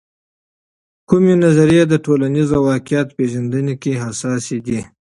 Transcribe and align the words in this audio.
کومې 1.09 1.35
نظریې 1.43 1.83
د 1.87 1.93
ټولنیز 2.05 2.49
واقعیت 2.69 3.07
پیژندنې 3.17 3.75
کې 3.81 3.91
حساسې 4.03 4.57
دي؟ 4.65 4.79